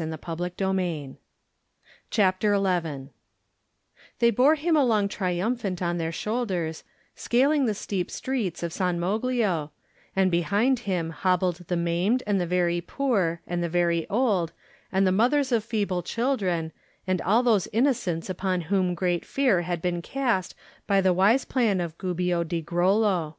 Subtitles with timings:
[0.00, 1.18] Digitized by Google
[2.10, 3.08] CHAPTER XI
[4.20, 6.84] THEY bore him along triumphant on their shoulders,
[7.16, 9.72] scaling the steep streets of San Moglio,
[10.14, 14.52] and behind him hobbled the maimed and the very poor, and the very old,
[14.92, 16.70] and the mothers of feeble children,
[17.04, 20.54] and all those innocents upon whom great fear had been cast
[20.86, 23.34] by the wise plan of Gubbio di Grollo.